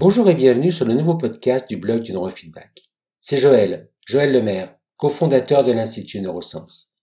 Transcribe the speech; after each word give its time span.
Bonjour 0.00 0.30
et 0.30 0.36
bienvenue 0.36 0.70
sur 0.70 0.86
le 0.86 0.94
nouveau 0.94 1.16
podcast 1.16 1.68
du 1.68 1.76
blog 1.76 2.02
du 2.02 2.12
neurofeedback. 2.12 2.88
C'est 3.20 3.36
Joël, 3.36 3.90
Joël 4.06 4.30
Lemaire, 4.30 4.78
cofondateur 4.96 5.64
de 5.64 5.72
l'Institut 5.72 6.20
Neurosciences. 6.20 6.94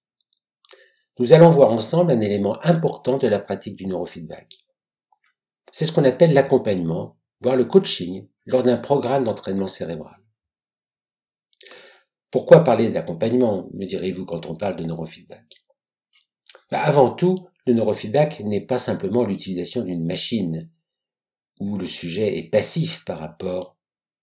Nous 1.20 1.34
allons 1.34 1.52
voir 1.52 1.72
ensemble 1.72 2.14
un 2.14 2.22
élément 2.22 2.58
important 2.64 3.18
de 3.18 3.28
la 3.28 3.40
pratique 3.40 3.76
du 3.76 3.86
neurofeedback. 3.86 4.64
C'est 5.74 5.84
ce 5.84 5.92
qu'on 5.92 6.06
appelle 6.06 6.32
l'accompagnement, 6.32 7.18
voire 7.42 7.58
le 7.58 7.66
coaching, 7.66 8.30
lors 8.46 8.64
d'un 8.64 8.78
programme 8.78 9.26
d'entraînement 9.26 9.68
cérébral. 9.68 10.24
Pourquoi 12.32 12.64
parler 12.64 12.92
d'accompagnement, 12.92 13.68
me 13.74 13.86
direz-vous 13.86 14.26
quand 14.26 14.46
on 14.46 14.56
parle 14.56 14.78
de 14.78 14.86
neurofeedback? 14.86 15.66
Bah, 16.72 16.80
Avant 16.80 17.10
tout, 17.10 17.46
le 17.68 17.74
neurofeedback 17.74 18.40
n'est 18.40 18.66
pas 18.66 18.78
simplement 18.78 19.26
l'utilisation 19.26 19.82
d'une 19.82 20.06
machine 20.06 20.70
où 21.60 21.78
le 21.78 21.86
sujet 21.86 22.38
est 22.38 22.50
passif 22.50 23.06
par 23.06 23.20
rapport 23.20 23.78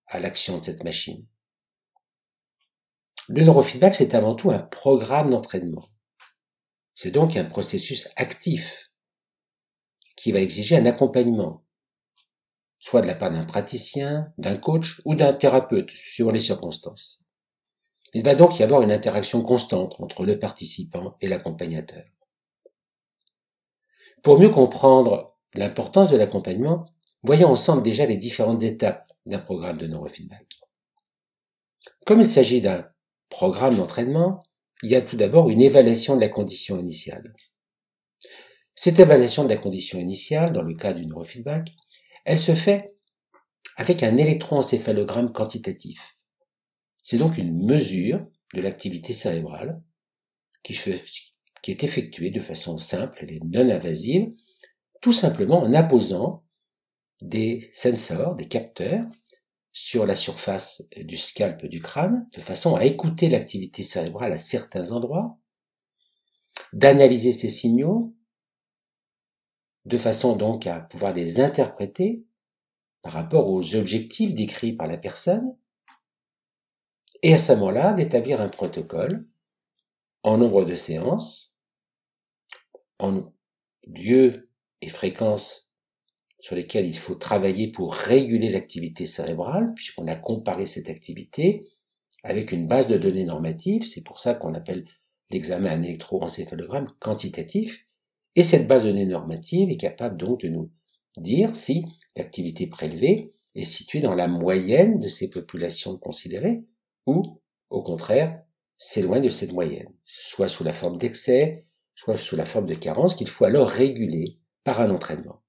à 0.07 0.19
l'action 0.19 0.59
de 0.59 0.63
cette 0.63 0.83
machine. 0.83 1.25
Le 3.29 3.43
neurofeedback, 3.43 3.95
c'est 3.95 4.15
avant 4.15 4.35
tout 4.35 4.51
un 4.51 4.59
programme 4.59 5.29
d'entraînement. 5.29 5.83
C'est 6.93 7.11
donc 7.11 7.35
un 7.37 7.45
processus 7.45 8.09
actif 8.15 8.91
qui 10.15 10.31
va 10.31 10.39
exiger 10.39 10.77
un 10.77 10.85
accompagnement, 10.85 11.63
soit 12.79 13.01
de 13.01 13.07
la 13.07 13.15
part 13.15 13.31
d'un 13.31 13.45
praticien, 13.45 14.31
d'un 14.37 14.57
coach 14.57 15.01
ou 15.05 15.15
d'un 15.15 15.33
thérapeute, 15.33 15.89
suivant 15.89 16.31
les 16.31 16.39
circonstances. 16.39 17.23
Il 18.13 18.23
va 18.23 18.35
donc 18.35 18.59
y 18.59 18.63
avoir 18.63 18.83
une 18.83 18.91
interaction 18.91 19.41
constante 19.41 19.95
entre 19.99 20.25
le 20.25 20.37
participant 20.37 21.17
et 21.19 21.27
l'accompagnateur. 21.27 22.03
Pour 24.21 24.39
mieux 24.39 24.49
comprendre 24.49 25.35
l'importance 25.55 26.11
de 26.11 26.17
l'accompagnement, 26.17 26.85
voyons 27.23 27.49
ensemble 27.49 27.83
déjà 27.83 28.05
les 28.05 28.17
différentes 28.17 28.63
étapes 28.63 29.11
d'un 29.25 29.39
programme 29.39 29.77
de 29.77 29.87
neurofeedback. 29.87 30.59
Comme 32.05 32.21
il 32.21 32.29
s'agit 32.29 32.61
d'un 32.61 32.85
programme 33.29 33.75
d'entraînement, 33.75 34.43
il 34.83 34.91
y 34.91 34.95
a 34.95 35.01
tout 35.01 35.15
d'abord 35.15 35.49
une 35.49 35.61
évaluation 35.61 36.15
de 36.15 36.21
la 36.21 36.29
condition 36.29 36.77
initiale. 36.77 37.33
Cette 38.75 38.99
évaluation 38.99 39.43
de 39.43 39.49
la 39.49 39.57
condition 39.57 39.99
initiale, 39.99 40.51
dans 40.51 40.61
le 40.61 40.73
cas 40.73 40.93
du 40.93 41.05
neurofeedback, 41.05 41.71
elle 42.25 42.39
se 42.39 42.53
fait 42.53 42.95
avec 43.77 44.03
un 44.03 44.17
électroencéphalogramme 44.17 45.31
quantitatif. 45.31 46.17
C'est 47.01 47.17
donc 47.17 47.37
une 47.37 47.65
mesure 47.65 48.25
de 48.53 48.61
l'activité 48.61 49.13
cérébrale 49.13 49.81
qui, 50.63 50.73
est 50.73 51.83
effectuée 51.83 52.29
de 52.29 52.39
façon 52.39 52.77
simple 52.77 53.25
et 53.27 53.39
non 53.43 53.69
invasive, 53.69 54.31
tout 55.01 55.13
simplement 55.13 55.61
en 55.61 55.73
apposant 55.73 56.43
des 57.23 57.69
sensors, 57.71 58.35
des 58.35 58.47
capteurs, 58.47 59.05
sur 59.71 60.05
la 60.05 60.13
surface 60.13 60.83
du 60.97 61.17
scalp 61.17 61.65
du 61.65 61.81
crâne, 61.81 62.29
de 62.33 62.41
façon 62.41 62.75
à 62.75 62.85
écouter 62.85 63.29
l'activité 63.29 63.81
cérébrale 63.81 64.33
à 64.33 64.37
certains 64.37 64.91
endroits, 64.91 65.39
d'analyser 66.73 67.31
ces 67.31 67.49
signaux, 67.49 68.13
de 69.85 69.97
façon 69.97 70.35
donc 70.35 70.67
à 70.67 70.79
pouvoir 70.79 71.13
les 71.13 71.39
interpréter 71.39 72.23
par 73.01 73.13
rapport 73.13 73.49
aux 73.49 73.75
objectifs 73.75 74.33
décrits 74.33 74.73
par 74.73 74.87
la 74.87 74.97
personne, 74.97 75.57
et 77.21 77.33
à 77.33 77.37
ce 77.37 77.53
moment-là 77.53 77.93
d'établir 77.93 78.41
un 78.41 78.49
protocole 78.49 79.25
en 80.23 80.37
nombre 80.37 80.65
de 80.65 80.75
séances, 80.75 81.57
en 82.99 83.25
lieu 83.87 84.49
et 84.81 84.89
fréquence 84.89 85.72
sur 86.43 86.57
lesquels 86.57 86.85
il 86.85 86.97
faut 86.97 87.15
travailler 87.15 87.71
pour 87.71 87.93
réguler 87.93 88.49
l'activité 88.49 89.05
cérébrale, 89.05 89.73
puisqu'on 89.75 90.07
a 90.07 90.15
comparé 90.17 90.65
cette 90.65 90.89
activité 90.89 91.63
avec 92.21 92.51
une 92.51 92.67
base 92.67 92.89
de 92.89 92.97
données 92.97 93.23
normatives. 93.23 93.87
C'est 93.87 94.03
pour 94.03 94.19
ça 94.19 94.33
qu'on 94.33 94.53
appelle 94.53 94.83
l'examen 95.29 95.71
un 95.71 95.81
électroencéphalogramme 95.81 96.89
quantitatif. 96.99 97.87
Et 98.35 98.43
cette 98.43 98.67
base 98.67 98.83
de 98.83 98.89
données 98.89 99.05
normative 99.05 99.69
est 99.69 99.77
capable 99.77 100.17
donc 100.17 100.41
de 100.41 100.49
nous 100.49 100.69
dire 101.15 101.55
si 101.55 101.85
l'activité 102.17 102.67
prélevée 102.67 103.31
est 103.55 103.63
située 103.63 104.01
dans 104.01 104.13
la 104.13 104.27
moyenne 104.27 104.99
de 104.99 105.07
ces 105.07 105.29
populations 105.29 105.97
considérées 105.97 106.65
ou, 107.05 107.41
au 107.69 107.83
contraire, 107.83 108.43
s'éloigne 108.77 109.23
de 109.23 109.29
cette 109.29 109.53
moyenne, 109.53 109.93
soit 110.03 110.49
sous 110.49 110.65
la 110.65 110.73
forme 110.73 110.97
d'excès, 110.97 111.65
soit 111.95 112.17
sous 112.17 112.35
la 112.35 112.43
forme 112.43 112.65
de 112.65 112.75
carence 112.75 113.15
qu'il 113.15 113.29
faut 113.29 113.45
alors 113.45 113.69
réguler 113.69 114.39
par 114.65 114.81
un 114.81 114.89
entraînement. 114.89 115.42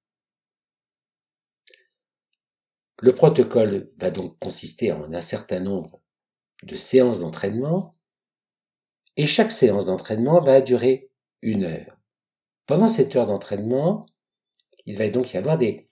Le 3.00 3.12
protocole 3.12 3.90
va 3.98 4.10
donc 4.10 4.38
consister 4.38 4.92
en 4.92 5.12
un 5.12 5.20
certain 5.20 5.60
nombre 5.60 6.00
de 6.62 6.76
séances 6.76 7.20
d'entraînement 7.20 7.96
et 9.16 9.26
chaque 9.26 9.52
séance 9.52 9.86
d'entraînement 9.86 10.40
va 10.40 10.60
durer 10.60 11.10
une 11.42 11.64
heure. 11.64 11.98
Pendant 12.66 12.88
cette 12.88 13.14
heure 13.16 13.26
d'entraînement, 13.26 14.06
il 14.86 14.96
va 14.96 15.08
donc 15.08 15.32
y 15.34 15.36
avoir 15.36 15.58
des 15.58 15.88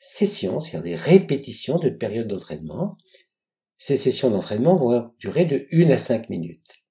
sessions, 0.00 0.60
c'est-à-dire 0.60 0.96
des 0.96 1.02
répétitions 1.02 1.78
de 1.78 1.90
périodes 1.90 2.28
d'entraînement. 2.28 2.96
Ces 3.76 3.96
sessions 3.96 4.30
d'entraînement 4.30 4.74
vont 4.74 5.12
durer 5.18 5.44
de 5.44 5.66
1 5.72 5.90
à 5.90 5.98
5 5.98 6.30
minutes. 6.30 6.84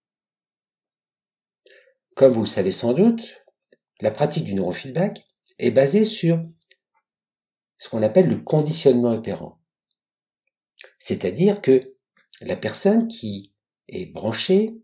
Comme 2.16 2.34
vous 2.34 2.42
le 2.42 2.48
savez 2.48 2.72
sans 2.72 2.94
doute, 2.94 3.46
la 4.00 4.12
pratique 4.12 4.46
du 4.46 4.54
neurofeedback 4.54 5.26
est 5.60 5.72
basée 5.72 6.06
sur 6.06 6.46
ce 7.78 7.90
qu'on 7.90 8.04
appelle 8.04 8.28
le 8.28 8.40
conditionnement 8.40 9.14
opérant. 9.14 9.60
C'est-à-dire 11.00 11.62
que 11.62 11.80
la 12.42 12.56
personne 12.56 13.08
qui 13.08 13.54
est 13.88 14.06
branchée 14.06 14.78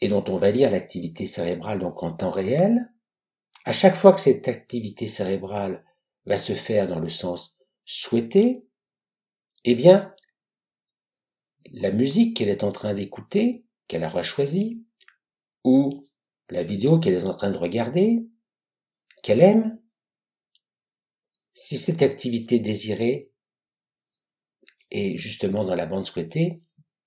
et 0.00 0.08
dont 0.08 0.24
on 0.28 0.36
va 0.36 0.50
lire 0.50 0.70
l'activité 0.70 1.26
cérébrale 1.26 1.78
donc 1.78 2.02
en 2.02 2.12
temps 2.12 2.30
réel, 2.30 2.92
à 3.64 3.72
chaque 3.72 3.96
fois 3.96 4.12
que 4.12 4.20
cette 4.20 4.48
activité 4.48 5.06
cérébrale 5.06 5.84
va 6.26 6.38
se 6.38 6.54
faire 6.54 6.88
dans 6.88 6.98
le 6.98 7.08
sens 7.08 7.58
souhaité, 7.84 8.64
eh 9.64 9.74
bien, 9.74 10.14
la 11.72 11.90
musique 11.90 12.36
qu'elle 12.36 12.48
est 12.48 12.64
en 12.64 12.72
train 12.72 12.94
d'écouter, 12.94 13.64
qu'elle 13.88 14.04
aura 14.04 14.22
choisie, 14.22 14.84
ou 15.64 16.06
la 16.48 16.62
vidéo 16.62 16.98
qu'elle 16.98 17.14
est 17.14 17.24
en 17.24 17.32
train 17.32 17.50
de 17.50 17.58
regarder, 17.58 18.26
qu'elle 19.22 19.40
aime, 19.40 19.78
si 21.54 21.76
cette 21.76 22.02
activité 22.02 22.58
désirée 22.58 23.30
est 24.90 25.16
justement 25.16 25.64
dans 25.64 25.74
la 25.74 25.86
bande 25.86 26.06
souhaitée, 26.06 26.60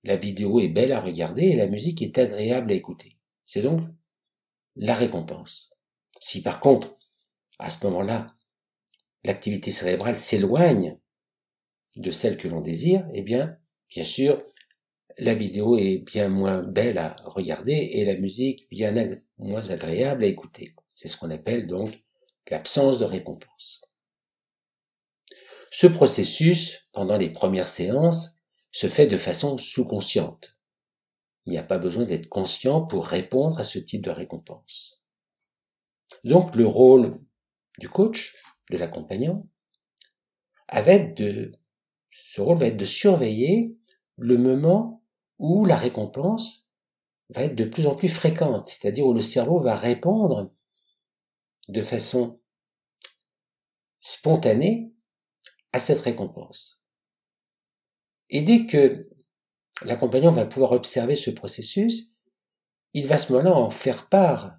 la 0.04 0.16
vidéo 0.16 0.60
est 0.60 0.68
belle 0.68 0.92
à 0.92 1.00
regarder 1.00 1.44
et 1.44 1.56
la 1.56 1.66
musique 1.66 2.02
est 2.02 2.18
agréable 2.18 2.72
à 2.72 2.74
écouter. 2.74 3.18
C'est 3.46 3.62
donc 3.62 3.80
la 4.76 4.94
récompense. 4.94 5.76
Si 6.20 6.42
par 6.42 6.60
contre, 6.60 6.96
à 7.58 7.70
ce 7.70 7.84
moment-là, 7.86 8.34
l'activité 9.24 9.70
cérébrale 9.70 10.16
s'éloigne 10.16 10.98
de 11.96 12.10
celle 12.10 12.36
que 12.36 12.48
l'on 12.48 12.60
désire, 12.60 13.08
eh 13.12 13.22
bien, 13.22 13.56
bien 13.88 14.04
sûr, 14.04 14.42
la 15.18 15.34
vidéo 15.34 15.76
est 15.78 15.98
bien 15.98 16.28
moins 16.28 16.62
belle 16.62 16.98
à 16.98 17.16
regarder 17.24 17.72
et 17.72 18.04
la 18.04 18.16
musique 18.16 18.68
bien 18.70 18.94
moins 19.38 19.70
agréable 19.70 20.24
à 20.24 20.26
écouter. 20.26 20.74
C'est 20.94 21.08
ce 21.08 21.16
qu'on 21.16 21.30
appelle 21.30 21.66
donc 21.66 22.02
l'absence 22.50 22.98
de 22.98 23.04
récompense. 23.04 23.84
Ce 25.70 25.86
processus, 25.86 26.88
pendant 26.92 27.16
les 27.16 27.30
premières 27.30 27.68
séances, 27.68 28.40
se 28.70 28.88
fait 28.88 29.06
de 29.06 29.18
façon 29.18 29.58
sous-consciente. 29.58 30.56
Il 31.46 31.50
n'y 31.50 31.58
a 31.58 31.64
pas 31.64 31.78
besoin 31.78 32.04
d'être 32.04 32.28
conscient 32.28 32.86
pour 32.86 33.06
répondre 33.06 33.58
à 33.58 33.64
ce 33.64 33.78
type 33.78 34.04
de 34.04 34.10
récompense. 34.10 35.02
Donc 36.22 36.54
le 36.54 36.66
rôle 36.66 37.18
du 37.78 37.88
coach, 37.88 38.36
de 38.70 38.78
l'accompagnant, 38.78 39.46
de, 40.72 41.52
ce 42.12 42.40
rôle 42.40 42.56
va 42.56 42.66
être 42.66 42.76
de 42.76 42.84
surveiller 42.84 43.76
le 44.16 44.38
moment 44.38 45.04
où 45.38 45.64
la 45.64 45.76
récompense 45.76 46.70
va 47.30 47.42
être 47.42 47.56
de 47.56 47.64
plus 47.64 47.86
en 47.86 47.94
plus 47.94 48.08
fréquente, 48.08 48.66
c'est-à-dire 48.66 49.06
où 49.06 49.12
le 49.12 49.20
cerveau 49.20 49.58
va 49.58 49.74
répondre 49.74 50.52
de 51.68 51.82
façon 51.82 52.40
spontanée 54.00 54.92
à 55.72 55.78
cette 55.78 56.00
récompense. 56.00 56.84
Et 58.30 58.42
dès 58.42 58.66
que 58.66 59.08
l'accompagnant 59.82 60.30
va 60.30 60.46
pouvoir 60.46 60.72
observer 60.72 61.16
ce 61.16 61.30
processus, 61.30 62.12
il 62.92 63.06
va 63.06 63.16
à 63.16 63.18
ce 63.18 63.32
moment-là 63.32 63.54
en 63.54 63.70
faire 63.70 64.08
part 64.08 64.58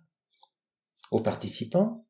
aux 1.12 1.22
participants, 1.22 2.06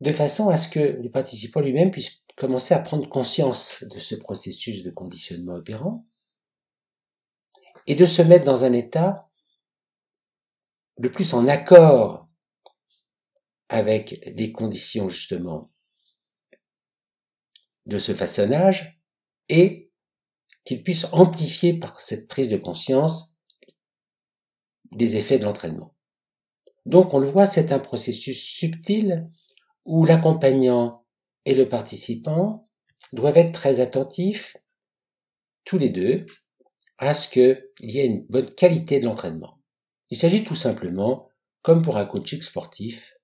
de 0.00 0.12
façon 0.12 0.48
à 0.48 0.56
ce 0.56 0.68
que 0.68 0.78
les 0.78 1.08
participants 1.08 1.60
lui-même 1.60 1.90
puissent 1.90 2.22
commencer 2.36 2.74
à 2.74 2.80
prendre 2.80 3.08
conscience 3.08 3.84
de 3.84 3.98
ce 3.98 4.14
processus 4.14 4.82
de 4.82 4.90
conditionnement 4.90 5.54
opérant, 5.54 6.06
et 7.86 7.94
de 7.94 8.06
se 8.06 8.22
mettre 8.22 8.44
dans 8.44 8.64
un 8.64 8.72
état 8.72 9.28
le 10.98 11.10
plus 11.10 11.34
en 11.34 11.46
accord 11.46 12.23
avec 13.74 14.20
les 14.24 14.52
conditions 14.52 15.08
justement 15.08 15.72
de 17.86 17.98
ce 17.98 18.14
façonnage 18.14 19.02
et 19.48 19.90
qu'il 20.64 20.84
puisse 20.84 21.06
amplifier 21.10 21.74
par 21.74 22.00
cette 22.00 22.28
prise 22.28 22.48
de 22.48 22.56
conscience 22.56 23.34
des 24.92 25.16
effets 25.16 25.40
de 25.40 25.44
l'entraînement. 25.44 25.96
Donc 26.86 27.14
on 27.14 27.18
le 27.18 27.26
voit, 27.26 27.46
c'est 27.46 27.72
un 27.72 27.80
processus 27.80 28.40
subtil 28.40 29.28
où 29.84 30.04
l'accompagnant 30.04 31.04
et 31.44 31.54
le 31.54 31.68
participant 31.68 32.70
doivent 33.12 33.38
être 33.38 33.52
très 33.52 33.80
attentifs, 33.80 34.56
tous 35.64 35.78
les 35.78 35.90
deux, 35.90 36.26
à 36.98 37.12
ce 37.12 37.28
qu'il 37.28 37.66
y 37.80 37.98
ait 37.98 38.06
une 38.06 38.24
bonne 38.26 38.54
qualité 38.54 39.00
de 39.00 39.06
l'entraînement. 39.06 39.60
Il 40.10 40.16
s'agit 40.16 40.44
tout 40.44 40.54
simplement, 40.54 41.28
comme 41.62 41.82
pour 41.82 41.96
un 41.96 42.06
coaching 42.06 42.40
sportif, 42.40 43.14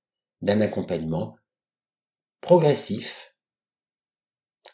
d'un 0.43 0.61
accompagnement 0.61 1.37
progressif 2.41 3.35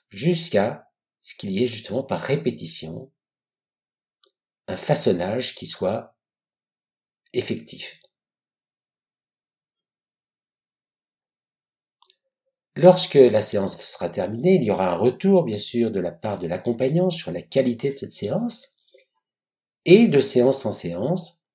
jusqu'à 0.08 0.90
ce 1.20 1.34
qu'il 1.34 1.50
y 1.50 1.64
ait 1.64 1.66
justement 1.66 2.04
par 2.04 2.20
répétition 2.20 3.10
un 4.68 4.76
façonnage 4.76 5.54
qui 5.54 5.66
soit 5.66 6.16
effectif. 7.32 8.00
Lorsque 12.76 13.14
la 13.14 13.40
séance 13.40 13.80
sera 13.80 14.10
terminée, 14.10 14.56
il 14.56 14.64
y 14.64 14.70
aura 14.70 14.92
un 14.92 14.96
retour, 14.96 15.44
bien 15.44 15.58
sûr, 15.58 15.90
de 15.90 15.98
la 15.98 16.12
part 16.12 16.38
de 16.38 16.46
l'accompagnant 16.46 17.10
sur 17.10 17.32
la 17.32 17.40
qualité 17.40 17.90
de 17.90 17.96
cette 17.96 18.12
séance. 18.12 18.74
Et 19.86 20.08
de 20.08 20.20
séance 20.20 20.66
en 20.66 20.72
séance, 20.72 21.46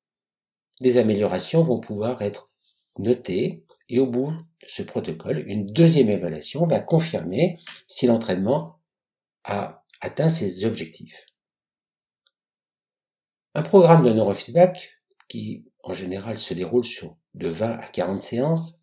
les 0.80 0.98
améliorations 0.98 1.64
vont 1.64 1.80
pouvoir 1.80 2.22
être 2.24 2.50
notées 2.98 3.64
et 3.92 4.00
au 4.00 4.08
bout 4.08 4.32
de 4.32 4.68
ce 4.68 4.84
protocole, 4.84 5.44
une 5.48 5.68
deuxième 5.68 6.10
évaluation 6.10 6.66
va 6.66 6.80
confirmer 6.80 7.60
si 7.88 8.08
l'entraînement 8.08 8.80
a 9.44 9.84
atteint 10.00 10.30
ses 10.30 10.64
objectifs. 10.64 11.26
Un 13.54 13.64
programme 13.64 14.06
de 14.06 14.14
neurofeedback 14.14 14.94
qui 15.28 15.66
en 15.84 15.92
général 15.92 16.40
se 16.40 16.54
déroule 16.54 16.86
sur 16.86 17.18
de 17.34 17.50
20 17.50 17.80
à 17.80 17.88
40 17.90 18.22
séances 18.22 18.82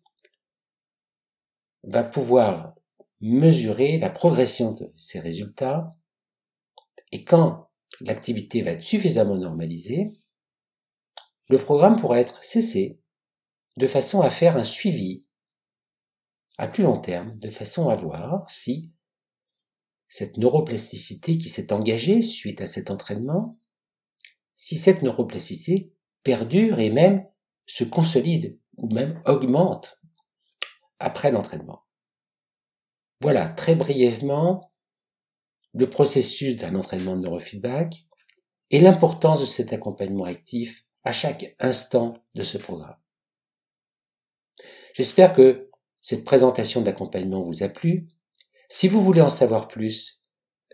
va 1.83 2.03
pouvoir 2.03 2.75
mesurer 3.19 3.97
la 3.97 4.11
progression 4.11 4.73
de 4.73 4.93
ces 4.95 5.19
résultats 5.19 5.95
et 7.11 7.23
quand 7.23 7.71
l'activité 8.01 8.61
va 8.61 8.71
être 8.71 8.83
suffisamment 8.83 9.37
normalisée, 9.37 10.13
le 11.47 11.57
programme 11.57 11.99
pourra 11.99 12.19
être 12.19 12.43
cessé 12.43 12.99
de 13.79 13.87
façon 13.87 14.19
à 14.19 14.29
faire 14.29 14.57
un 14.57 14.65
suivi 14.65 15.23
à 16.57 16.67
plus 16.67 16.83
long 16.83 16.99
terme, 16.99 17.39
de 17.39 17.49
façon 17.49 17.87
à 17.87 17.95
voir 17.95 18.43
si 18.49 18.91
cette 20.09 20.35
neuroplasticité 20.35 21.37
qui 21.37 21.47
s'est 21.47 21.71
engagée 21.71 22.21
suite 22.21 22.59
à 22.59 22.65
cet 22.65 22.91
entraînement, 22.91 23.57
si 24.53 24.75
cette 24.77 25.01
neuroplasticité 25.01 25.93
perdure 26.23 26.79
et 26.79 26.89
même 26.89 27.25
se 27.67 27.85
consolide 27.85 28.59
ou 28.75 28.93
même 28.93 29.21
augmente 29.25 30.01
après 30.99 31.31
l'entraînement. 31.31 31.85
Voilà, 33.21 33.47
très 33.47 33.75
brièvement, 33.75 34.73
le 35.73 35.89
processus 35.89 36.57
d'un 36.57 36.75
entraînement 36.75 37.15
de 37.15 37.21
neurofeedback 37.21 37.95
et 38.71 38.79
l'importance 38.81 39.39
de 39.39 39.45
cet 39.45 39.71
accompagnement 39.71 40.25
actif 40.25 40.85
à 41.05 41.13
chaque 41.13 41.55
instant 41.59 42.11
de 42.35 42.43
ce 42.43 42.57
programme. 42.57 42.97
J'espère 44.93 45.33
que 45.33 45.69
cette 46.01 46.23
présentation 46.23 46.81
d'accompagnement 46.81 47.41
vous 47.41 47.63
a 47.63 47.69
plu. 47.69 48.07
Si 48.69 48.87
vous 48.87 49.01
voulez 49.01 49.21
en 49.21 49.29
savoir 49.29 49.67
plus, 49.67 50.19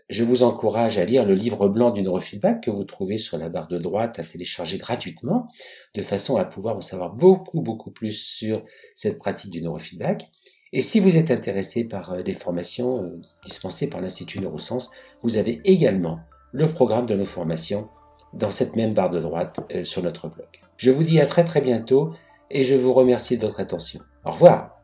je 0.08 0.22
vous 0.22 0.44
encourage 0.44 0.98
à 0.98 1.04
lire 1.04 1.24
le 1.24 1.34
livre 1.34 1.68
blanc 1.68 1.90
du 1.90 2.02
neurofeedback 2.02 2.62
que 2.62 2.70
vous 2.70 2.84
trouvez 2.84 3.18
sur 3.18 3.38
la 3.38 3.48
barre 3.48 3.66
de 3.66 3.78
droite 3.78 4.18
à 4.18 4.22
télécharger 4.22 4.78
gratuitement, 4.78 5.48
de 5.94 6.02
façon 6.02 6.36
à 6.36 6.44
pouvoir 6.44 6.76
en 6.76 6.80
savoir 6.80 7.12
beaucoup, 7.14 7.60
beaucoup 7.60 7.90
plus 7.90 8.12
sur 8.12 8.64
cette 8.94 9.18
pratique 9.18 9.50
du 9.50 9.62
neurofeedback. 9.62 10.30
Et 10.72 10.80
si 10.80 11.00
vous 11.00 11.16
êtes 11.16 11.30
intéressé 11.30 11.84
par 11.84 12.12
euh, 12.12 12.22
des 12.22 12.34
formations 12.34 13.02
euh, 13.02 13.20
dispensées 13.44 13.88
par 13.88 14.00
l'Institut 14.00 14.40
Neurosciences, 14.40 14.90
vous 15.22 15.36
avez 15.38 15.60
également 15.64 16.20
le 16.52 16.66
programme 16.66 17.06
de 17.06 17.14
nos 17.14 17.24
formations 17.24 17.88
dans 18.32 18.50
cette 18.50 18.76
même 18.76 18.94
barre 18.94 19.10
de 19.10 19.20
droite 19.20 19.60
euh, 19.72 19.84
sur 19.84 20.02
notre 20.02 20.28
blog. 20.28 20.46
Je 20.76 20.90
vous 20.90 21.02
dis 21.02 21.20
à 21.20 21.26
très 21.26 21.44
très 21.44 21.60
bientôt 21.60 22.12
et 22.50 22.64
je 22.64 22.74
vous 22.74 22.92
remercie 22.92 23.36
de 23.36 23.46
votre 23.46 23.60
attention. 23.60 24.00
Au 24.24 24.30
revoir 24.32 24.75